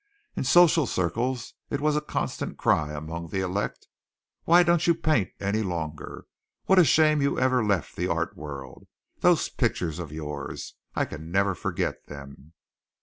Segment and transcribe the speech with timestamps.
[0.35, 3.85] In social circles it was a constant cry among the elect,
[4.45, 6.25] "Why don't you paint any longer?"
[6.65, 8.87] "What a shame you ever left the art world!"
[9.19, 12.53] "Those pictures of yours, I can never forget them."